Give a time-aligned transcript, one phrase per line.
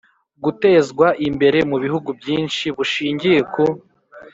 [0.43, 3.65] gutezwa imbere mu bihugu byinshi bushingiye ku